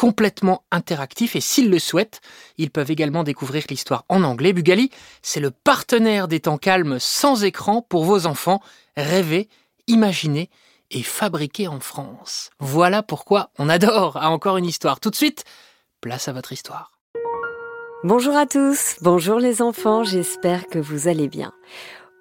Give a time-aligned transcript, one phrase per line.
[0.00, 2.22] complètement interactifs et s'ils le souhaitent,
[2.56, 4.54] ils peuvent également découvrir l'histoire en anglais.
[4.54, 8.62] Bugali, c'est le partenaire des temps calmes sans écran pour vos enfants.
[8.96, 9.50] Rêver,
[9.88, 10.48] imaginer
[10.90, 12.48] et fabriquer en France.
[12.60, 15.00] Voilà pourquoi on adore à encore une histoire.
[15.00, 15.44] Tout de suite,
[16.00, 16.92] place à votre histoire.
[18.02, 21.52] Bonjour à tous, bonjour les enfants, j'espère que vous allez bien.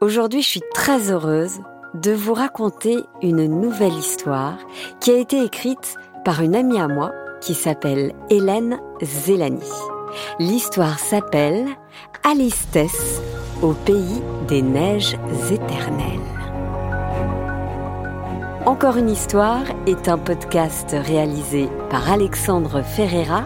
[0.01, 1.61] Aujourd'hui, je suis très heureuse
[1.93, 4.57] de vous raconter une nouvelle histoire
[4.99, 5.95] qui a été écrite
[6.25, 9.71] par une amie à moi qui s'appelle Hélène Zelani.
[10.39, 11.67] L'histoire s'appelle
[12.23, 13.21] Alistès
[13.61, 15.17] au pays des neiges
[15.51, 16.19] éternelles.
[18.65, 23.43] Encore une histoire est un podcast réalisé par Alexandre Ferreira,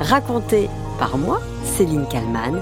[0.00, 2.60] raconté par moi, Céline Kalman,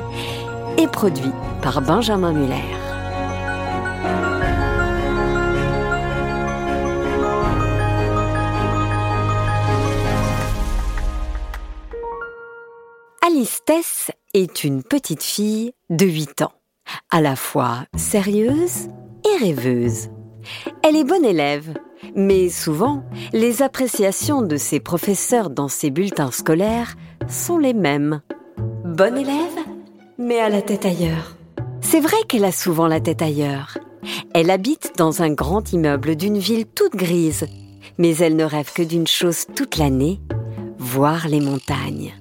[0.79, 2.82] et produit par Benjamin Muller.
[13.65, 16.53] Tess est une petite fille de 8 ans,
[17.11, 18.89] à la fois sérieuse
[19.25, 20.09] et rêveuse.
[20.83, 21.73] Elle est bonne élève,
[22.17, 26.97] mais souvent, les appréciations de ses professeurs dans ses bulletins scolaires
[27.29, 28.23] sont les mêmes.
[28.85, 29.59] Bonne élève,
[30.19, 31.37] mais à la tête ailleurs.
[31.83, 33.79] C'est vrai qu'elle a souvent la tête ailleurs.
[34.35, 37.47] Elle habite dans un grand immeuble d'une ville toute grise,
[37.97, 40.21] mais elle ne rêve que d'une chose toute l'année,
[40.79, 42.13] voir les montagnes.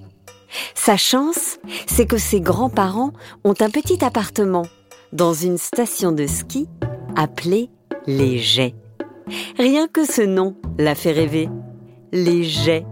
[0.76, 3.14] Sa chance, c'est que ses grands-parents
[3.44, 4.66] ont un petit appartement
[5.14, 6.68] dans une station de ski
[7.16, 7.70] appelée
[8.08, 8.76] Les Jets.
[9.58, 11.50] Rien que ce nom l'a fait rêver.
[12.12, 12.86] Les Jets.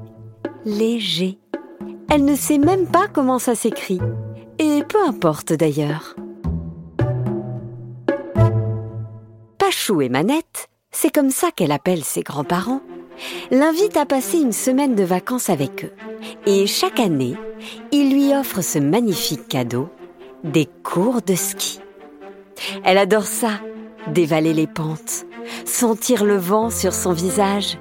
[0.66, 1.40] Léger.
[2.12, 4.00] Elle ne sait même pas comment ça s'écrit.
[4.58, 6.16] Et peu importe d'ailleurs.
[9.58, 12.82] Pachou et Manette, c'est comme ça qu'elle appelle ses grands-parents,
[13.52, 15.94] l'invitent à passer une semaine de vacances avec eux.
[16.46, 17.36] Et chaque année,
[17.92, 19.90] il lui offre ce magnifique cadeau,
[20.44, 21.80] des cours de ski.
[22.84, 23.60] Elle adore ça,
[24.08, 25.26] dévaler les pentes,
[25.66, 27.78] sentir le vent sur son visage,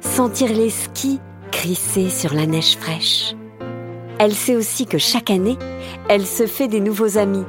[0.00, 1.20] sentir les skis
[1.50, 3.34] crisser sur la neige fraîche.
[4.18, 5.58] Elle sait aussi que chaque année,
[6.08, 7.44] elle se fait des nouveaux amis.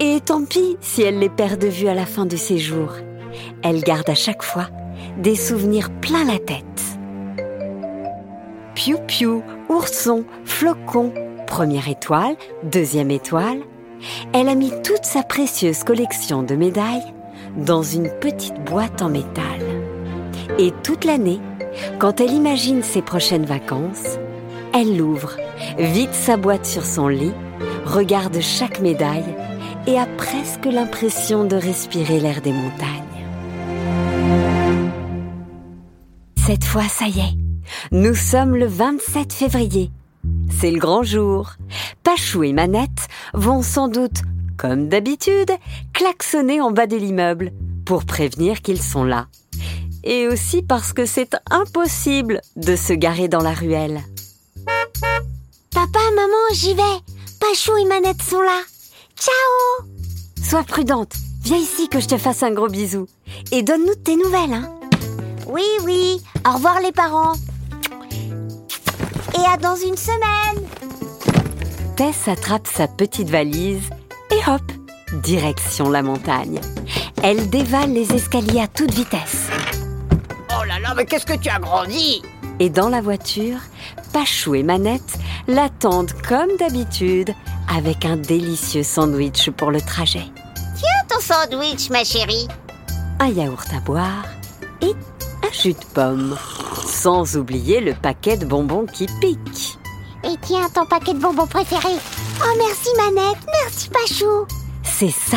[0.00, 2.92] Et tant pis si elle les perd de vue à la fin du séjour.
[3.62, 4.68] Elle garde à chaque fois
[5.18, 6.93] des souvenirs plein la tête.
[8.84, 11.10] Piou-piou, ourson, flocon,
[11.46, 13.60] première étoile, deuxième étoile.
[14.34, 17.14] Elle a mis toute sa précieuse collection de médailles
[17.56, 19.58] dans une petite boîte en métal.
[20.58, 21.40] Et toute l'année,
[21.98, 24.18] quand elle imagine ses prochaines vacances,
[24.74, 25.34] elle l'ouvre,
[25.78, 27.32] vide sa boîte sur son lit,
[27.86, 29.34] regarde chaque médaille
[29.86, 33.00] et a presque l'impression de respirer l'air des montagnes.
[36.36, 37.43] Cette fois, ça y est,
[37.92, 39.90] nous sommes le 27 février.
[40.60, 41.52] C'est le grand jour.
[42.02, 44.22] Pachou et Manette vont sans doute,
[44.56, 45.50] comme d'habitude,
[45.92, 47.52] klaxonner en bas de l'immeuble
[47.84, 49.26] pour prévenir qu'ils sont là.
[50.02, 54.02] Et aussi parce que c'est impossible de se garer dans la ruelle.
[55.70, 56.82] Papa, maman, j'y vais.
[57.40, 58.62] Pachou et Manette sont là.
[59.18, 59.88] Ciao
[60.42, 61.14] Sois prudente.
[61.42, 63.06] Viens ici que je te fasse un gros bisou.
[63.52, 64.70] Et donne-nous tes nouvelles, hein.
[65.46, 66.22] Oui, oui.
[66.46, 67.34] Au revoir les parents.
[69.54, 70.66] À dans une semaine.
[71.96, 73.88] Tess attrape sa petite valise
[74.32, 74.62] et hop,
[75.22, 76.60] direction la montagne.
[77.22, 79.48] Elle dévale les escaliers à toute vitesse.
[80.50, 82.20] Oh là là, mais qu'est-ce que tu as grandi?
[82.58, 83.58] Et dans la voiture,
[84.12, 87.32] Pachou et Manette l'attendent comme d'habitude
[87.68, 90.26] avec un délicieux sandwich pour le trajet.
[90.76, 92.48] Tiens ton sandwich, ma chérie.
[93.20, 94.24] Un yaourt à boire
[94.80, 94.94] et
[95.46, 96.36] un jus de pomme.
[97.04, 99.78] Sans oublier le paquet de bonbons qui pique.
[100.24, 101.90] Et tiens ton paquet de bonbons préféré.
[102.40, 104.46] Oh merci Manette, merci Pachou.
[104.82, 105.36] C'est ça,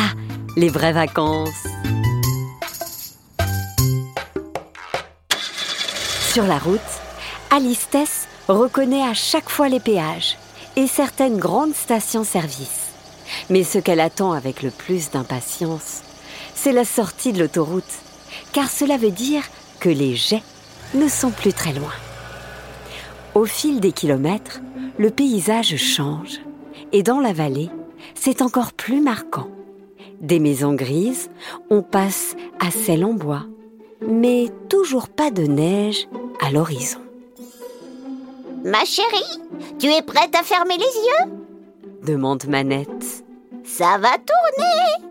[0.56, 1.66] les vraies vacances.
[6.32, 6.80] Sur la route,
[7.50, 10.38] Alice Tess reconnaît à chaque fois les péages
[10.74, 12.94] et certaines grandes stations-service.
[13.50, 16.00] Mais ce qu'elle attend avec le plus d'impatience,
[16.54, 17.84] c'est la sortie de l'autoroute,
[18.54, 19.42] car cela veut dire
[19.80, 20.42] que les jets
[20.94, 21.92] ne sont plus très loin.
[23.34, 24.60] Au fil des kilomètres,
[24.98, 26.40] le paysage change
[26.92, 27.70] et dans la vallée,
[28.14, 29.48] c'est encore plus marquant.
[30.20, 31.30] Des maisons grises,
[31.70, 33.44] on passe à celles en bois,
[34.06, 36.08] mais toujours pas de neige
[36.40, 37.00] à l'horizon.
[38.64, 39.40] Ma chérie,
[39.78, 41.32] tu es prête à fermer les yeux?
[42.04, 43.24] Demande Manette.
[43.64, 45.06] Ça va tourner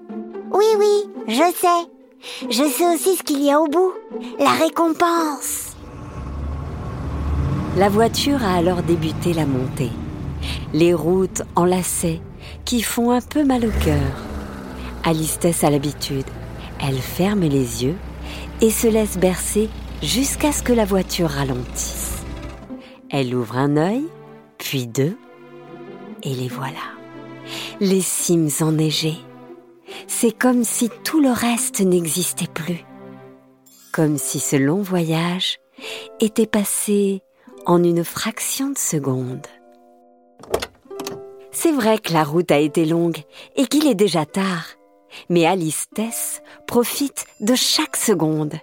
[0.52, 2.50] Oui, oui, je sais.
[2.50, 3.94] Je sais aussi ce qu'il y a au bout.
[4.40, 5.67] La récompense.
[7.78, 9.92] La voiture a alors débuté la montée.
[10.74, 12.22] Les routes enlacées
[12.66, 14.26] qui font un peu mal au cœur.
[15.04, 16.26] Alice Tess a l'habitude.
[16.82, 17.96] Elle ferme les yeux
[18.62, 19.70] et se laisse bercer
[20.02, 22.24] jusqu'à ce que la voiture ralentisse.
[23.12, 24.06] Elle ouvre un œil,
[24.58, 25.16] puis deux,
[26.24, 26.98] et les voilà.
[27.80, 29.20] Les cimes enneigées.
[30.08, 32.84] C'est comme si tout le reste n'existait plus.
[33.92, 35.60] Comme si ce long voyage
[36.20, 37.22] était passé
[37.68, 39.46] en une fraction de seconde.
[41.52, 43.20] C'est vrai que la route a été longue
[43.58, 44.68] et qu'il est déjà tard.
[45.30, 48.54] Mais Alice Tess profite de chaque seconde.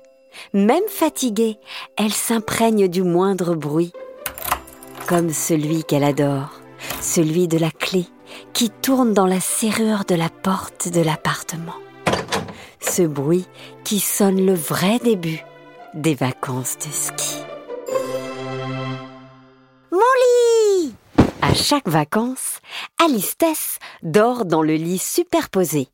[0.54, 1.58] Même fatiguée,
[1.96, 3.92] elle s'imprègne du moindre bruit
[5.06, 6.60] comme celui qu'elle adore,
[7.02, 8.06] celui de la clé
[8.54, 11.74] qui tourne dans la serrure de la porte de l'appartement.
[12.80, 13.46] Ce bruit
[13.84, 15.44] qui sonne le vrai début
[15.92, 17.43] des vacances de ski.
[21.54, 22.58] Chaque vacances,
[23.00, 25.88] Alice Tess dort dans le lit superposé.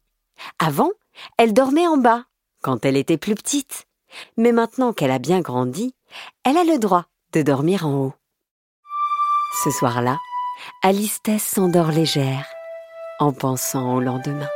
[0.59, 0.91] Avant,
[1.37, 2.25] elle dormait en bas,
[2.63, 3.87] quand elle était plus petite.
[4.39, 5.95] Mais maintenant qu'elle a bien grandi,
[6.45, 7.05] elle a le droit
[7.35, 8.15] de dormir en haut.
[9.63, 10.17] Ce soir-là,
[10.83, 12.47] Alice s'endort légère
[13.19, 14.49] en pensant au lendemain.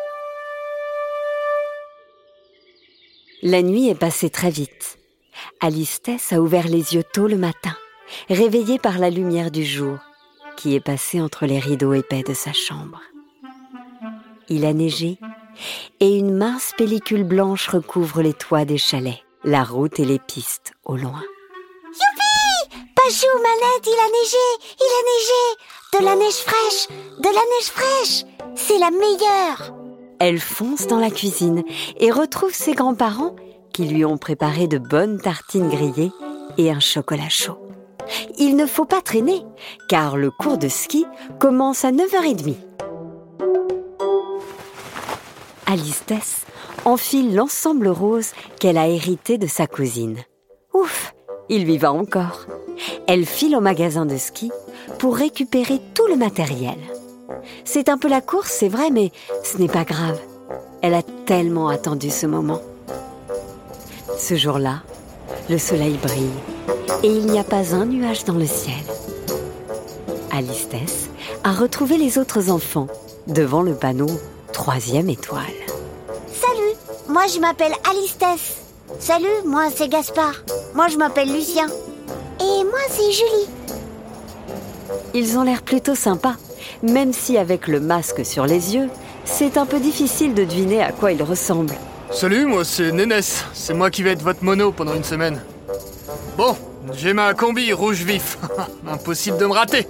[3.43, 4.99] La nuit est passée très vite.
[5.61, 6.00] Alice
[6.31, 7.77] a ouvert les yeux tôt le matin,
[8.31, 9.99] réveillée par la lumière du jour
[10.56, 13.01] qui est passée entre les rideaux épais de sa chambre.
[14.49, 15.19] Il a neigé
[16.01, 20.73] et une mince pellicule blanche recouvre les toits des chalets, la route et les pistes
[20.85, 21.23] au loin.
[23.05, 24.47] Pachou, Manette, il a neigé,
[24.81, 25.99] il a neigé.
[25.99, 28.25] De la neige fraîche, de la neige fraîche.
[28.55, 29.75] C'est la meilleure.
[30.21, 31.65] Elle fonce dans la cuisine
[32.00, 33.37] et retrouve ses grands-parents
[33.75, 36.12] qui lui ont préparé de bonnes tartines grillées
[36.57, 37.59] et un chocolat chaud.
[38.39, 39.43] Il ne faut pas traîner,
[39.89, 41.06] car le cours de ski
[41.39, 42.55] commence à 9h30.
[45.67, 46.05] Alice
[46.85, 50.19] enfile l'ensemble rose qu'elle a hérité de sa cousine.
[50.73, 51.15] Ouf,
[51.49, 52.47] il lui va encore.
[53.06, 54.50] Elle file au magasin de ski
[54.99, 56.79] pour récupérer tout le matériel.
[57.65, 59.11] C'est un peu la course, c'est vrai, mais
[59.43, 60.21] ce n'est pas grave.
[60.83, 62.61] Elle a tellement attendu ce moment.
[64.19, 64.83] Ce jour-là,
[65.49, 66.31] le soleil brille
[67.02, 68.75] et il n'y a pas un nuage dans le ciel.
[70.31, 70.69] Alice
[71.44, 72.88] a retrouvé les autres enfants
[73.26, 74.08] devant le panneau
[74.52, 75.43] Troisième étoile.
[76.28, 76.76] Salut,
[77.08, 78.16] moi je m'appelle Alice
[79.00, 80.44] Salut, moi c'est Gaspard.
[80.75, 81.66] Moi je m'appelle Lucien.
[82.40, 83.49] Et moi, c'est Julie.
[85.14, 86.37] Ils ont l'air plutôt sympas,
[86.83, 88.88] même si avec le masque sur les yeux,
[89.25, 91.75] c'est un peu difficile de deviner à quoi ils ressemblent.
[92.11, 93.44] Salut, moi c'est Nénès.
[93.54, 95.40] C'est moi qui vais être votre mono pendant une semaine.
[96.37, 96.57] Bon,
[96.95, 98.38] j'ai ma combi rouge vif.
[98.88, 99.87] Impossible de me rater.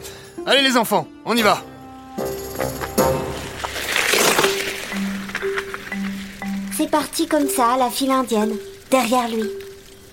[0.47, 1.63] Allez les enfants, on y va.
[6.77, 8.57] C'est parti comme ça, la file indienne,
[8.91, 9.49] derrière lui.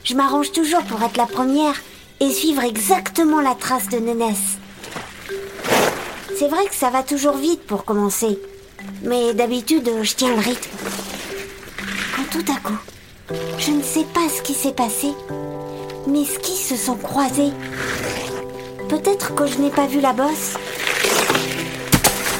[0.04, 1.76] Je m'arrange toujours pour être la première
[2.22, 4.38] et suivre exactement la trace de Nénès.
[6.38, 8.40] C'est vrai que ça va toujours vite pour commencer,
[9.04, 10.70] mais d'habitude je tiens le rythme.
[12.16, 12.80] Quand tout à coup,
[13.58, 15.10] je ne sais pas ce qui s'est passé,
[16.08, 17.52] mes skis se sont croisés.
[18.90, 20.56] Peut-être que je n'ai pas vu la bosse.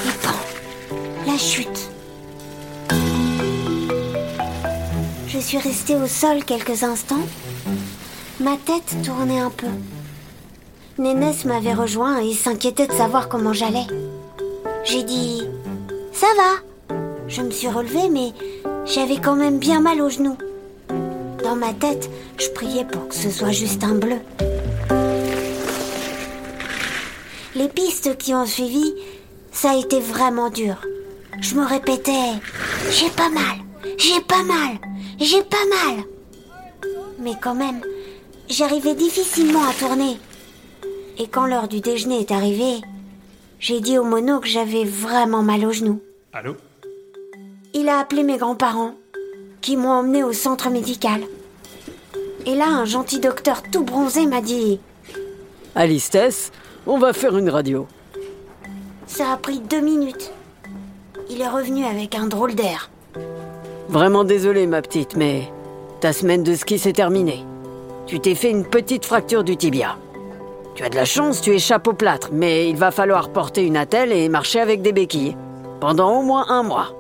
[0.06, 1.90] Et bon, la chute.
[5.28, 7.26] Je suis restée au sol quelques instants
[8.40, 9.68] Ma tête tournait un peu.
[10.98, 13.88] Nénès m'avait rejoint et s'inquiétait de savoir comment j'allais.
[14.84, 15.44] J'ai dit
[16.12, 18.34] Ça va Je me suis relevée, mais
[18.86, 20.38] j'avais quand même bien mal aux genoux.
[21.44, 24.20] Dans ma tête, je priais pour que ce soit juste un bleu.
[27.56, 28.94] Les pistes qui ont suivi,
[29.52, 30.76] ça a été vraiment dur.
[31.42, 32.34] Je me répétais
[32.92, 33.58] J'ai pas mal,
[33.98, 34.78] j'ai pas mal,
[35.20, 36.04] j'ai pas mal.
[37.20, 37.82] Mais quand même,
[38.50, 40.18] j'arrivais difficilement à tourner.
[41.18, 42.82] Et quand l'heure du déjeuner est arrivée,
[43.60, 46.02] j'ai dit au mono que j'avais vraiment mal au genou.
[46.34, 46.56] Allô?
[47.74, 48.96] Il a appelé mes grands-parents,
[49.62, 51.22] qui m'ont emmené au centre médical.
[52.46, 54.80] Et là, un gentil docteur tout bronzé m'a dit
[55.76, 56.52] Alice Tess,
[56.88, 57.88] on va faire une radio.
[59.06, 60.32] Ça a pris deux minutes.
[61.30, 62.90] Il est revenu avec un drôle d'air.
[63.90, 65.52] Vraiment désolé, ma petite, mais
[66.00, 67.46] ta semaine de ski s'est terminée.
[68.08, 69.98] Tu t'es fait une petite fracture du tibia.
[70.76, 73.78] Tu as de la chance, tu échappes au plâtre, mais il va falloir porter une
[73.78, 75.36] attelle et marcher avec des béquilles.
[75.80, 76.94] Pendant au moins un mois.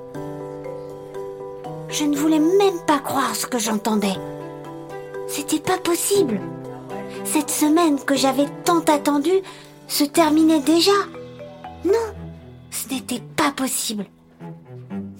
[1.91, 4.15] Je ne voulais même pas croire ce que j'entendais.
[5.27, 6.39] C'était pas possible.
[7.25, 9.41] Cette semaine que j'avais tant attendue
[9.88, 10.91] se terminait déjà.
[11.83, 12.13] Non,
[12.69, 14.05] ce n'était pas possible.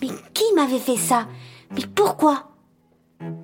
[0.02, 1.28] Mais qui m'avait fait ça?
[1.72, 2.52] Mais pourquoi?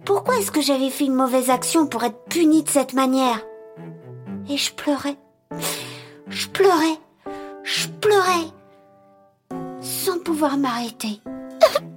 [0.06, 3.46] Pourquoi est-ce que j'avais fait une mauvaise action pour être punie de cette manière?
[4.50, 5.18] Et je pleurais.
[6.30, 6.98] Je pleurais.
[7.64, 8.48] Je pleurais.
[9.82, 11.22] Sans pouvoir m'arrêter.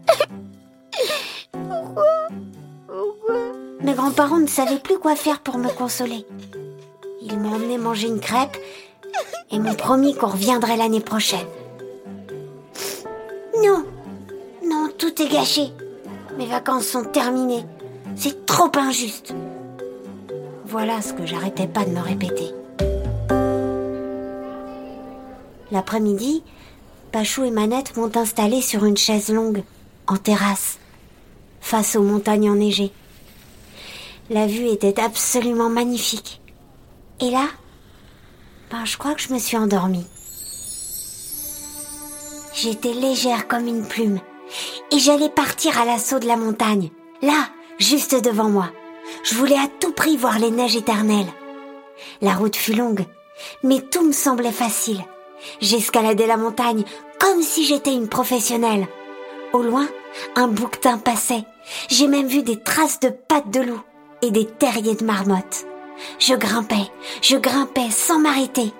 [3.83, 6.27] Mes grands-parents ne savaient plus quoi faire pour me consoler.
[7.23, 8.57] Ils m'ont emmené manger une crêpe
[9.51, 11.47] et m'ont promis qu'on reviendrait l'année prochaine.
[13.63, 13.85] Non,
[14.67, 15.73] non, tout est gâché.
[16.37, 17.65] Mes vacances sont terminées.
[18.17, 19.35] C'est trop injuste.
[20.67, 22.53] Voilà ce que j'arrêtais pas de me répéter.
[25.71, 26.43] L'après-midi,
[27.13, 29.63] Pachou et Manette m'ont installé sur une chaise longue,
[30.07, 30.79] en terrasse,
[31.61, 32.93] face aux montagnes enneigées.
[34.33, 36.41] La vue était absolument magnifique.
[37.19, 37.49] Et là,
[38.71, 40.07] ben, je crois que je me suis endormie.
[42.55, 44.21] J'étais légère comme une plume.
[44.93, 46.91] Et j'allais partir à l'assaut de la montagne.
[47.23, 47.49] Là,
[47.81, 48.71] juste devant moi.
[49.25, 51.33] Je voulais à tout prix voir les neiges éternelles.
[52.21, 53.07] La route fut longue,
[53.65, 55.05] mais tout me semblait facile.
[55.61, 56.85] J'escaladais la montagne
[57.19, 58.87] comme si j'étais une professionnelle.
[59.53, 59.89] Au loin,
[60.37, 61.43] un bouquetin passait.
[61.89, 63.83] J'ai même vu des traces de pattes de loup
[64.23, 65.67] et des terriers de marmottes.
[66.19, 66.91] Je grimpais,
[67.23, 68.73] je grimpais sans m'arrêter.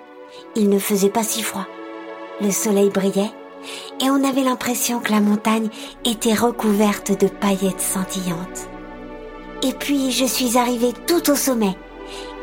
[0.55, 1.67] Il ne faisait pas si froid.
[2.41, 3.31] Le soleil brillait
[3.99, 5.69] et on avait l'impression que la montagne
[6.05, 8.67] était recouverte de paillettes scintillantes.
[9.63, 11.77] Et puis je suis arrivée tout au sommet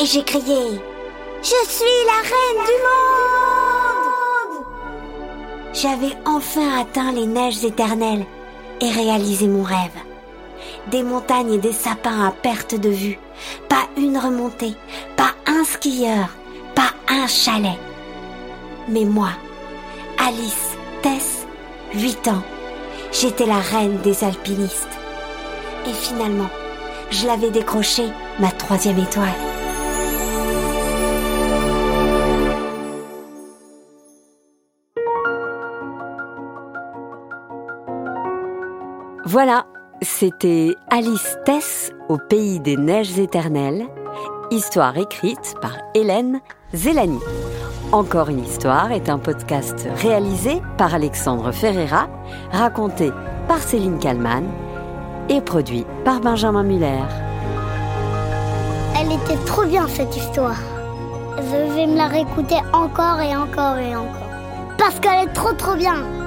[0.00, 0.54] et j'ai crié⁇
[1.42, 4.64] Je suis la reine du monde!⁇
[5.80, 8.26] J'avais enfin atteint les neiges éternelles
[8.80, 10.07] et réalisé mon rêve.
[10.90, 13.18] Des montagnes et des sapins à perte de vue,
[13.68, 14.74] pas une remontée,
[15.16, 16.28] pas un skieur,
[16.74, 17.78] pas un chalet.
[18.88, 19.30] Mais moi,
[20.18, 21.46] Alice Tess,
[21.94, 22.42] 8 ans,
[23.12, 24.98] j'étais la reine des alpinistes.
[25.86, 26.50] Et finalement,
[27.10, 28.04] je l'avais décroché
[28.40, 29.28] ma troisième étoile.
[39.24, 39.66] Voilà,
[40.02, 43.86] c'était Alice Tess au pays des neiges éternelles,
[44.50, 46.40] histoire écrite par Hélène
[46.72, 47.20] Zélani.
[47.92, 52.08] Encore une histoire est un podcast réalisé par Alexandre Ferreira,
[52.52, 53.10] raconté
[53.48, 54.44] par Céline Kallmann
[55.28, 57.02] et produit par Benjamin Muller.
[59.00, 60.60] Elle était trop bien cette histoire.
[61.38, 64.12] Je vais me la réécouter encore et encore et encore.
[64.76, 66.17] Parce qu'elle est trop trop bien.